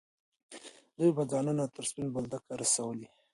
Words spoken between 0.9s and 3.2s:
دوی به ځانونه تر سپین بولدکه رسولي.